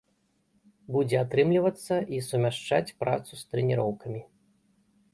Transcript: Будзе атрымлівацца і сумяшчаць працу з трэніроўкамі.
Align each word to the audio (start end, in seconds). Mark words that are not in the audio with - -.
Будзе 0.95 1.19
атрымлівацца 1.25 1.95
і 2.15 2.23
сумяшчаць 2.31 2.95
працу 3.05 3.31
з 3.45 3.55
трэніроўкамі. 3.55 4.21